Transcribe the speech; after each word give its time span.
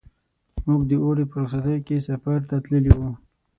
موږ 0.67 0.81
د 0.89 0.91
اوړي 1.03 1.25
په 1.31 1.35
رخصتیو 1.41 1.85
کې 1.87 2.05
سفر 2.07 2.37
ته 2.49 2.55
تللي 2.65 2.91
وو. 2.97 3.09